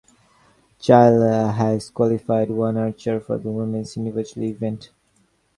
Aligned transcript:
Chile 0.79 1.51
has 1.53 1.91
qualified 1.91 2.49
one 2.49 2.75
archer 2.75 3.19
for 3.19 3.37
the 3.37 3.51
women's 3.51 3.95
individual 3.97 4.47
event. 4.47 4.89